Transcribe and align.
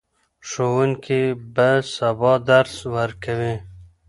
ښوونکي 0.49 1.23
به 1.55 1.69
سبا 1.95 2.33
درس 2.49 2.75
ورکوي. 2.95 3.55